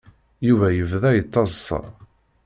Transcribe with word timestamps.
Yuba 0.47 0.67
yebda 0.71 1.09
yettaḍsa. 1.13 1.79